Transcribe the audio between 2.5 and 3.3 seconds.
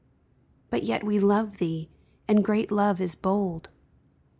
love is